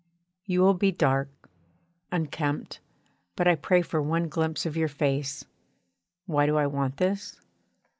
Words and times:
You 0.45 0.61
will 0.61 0.73
be 0.73 0.91
dark, 0.91 1.29
unkempt, 2.11 2.79
but 3.35 3.47
I 3.47 3.53
pray 3.53 3.83
for 3.83 4.01
one 4.01 4.29
glimpse 4.29 4.65
of 4.65 4.75
your 4.75 4.87
face 4.87 5.45
why 6.25 6.47
do 6.47 6.57
I 6.57 6.65
want 6.65 6.97
this? 6.97 7.39